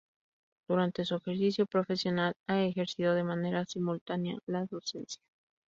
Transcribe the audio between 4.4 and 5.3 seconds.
la docencia.